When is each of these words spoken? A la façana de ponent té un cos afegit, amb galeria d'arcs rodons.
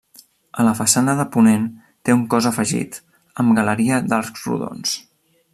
A 0.61 0.63
la 0.67 0.71
façana 0.79 1.13
de 1.19 1.25
ponent 1.35 1.67
té 2.09 2.15
un 2.21 2.25
cos 2.33 2.49
afegit, 2.53 2.99
amb 3.45 3.57
galeria 3.63 4.01
d'arcs 4.11 4.51
rodons. 4.53 4.99